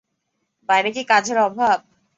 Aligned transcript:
বাইরে 0.69 0.89
কি 0.95 1.01
কাজের 1.11 1.37
অভাব। 1.41 1.77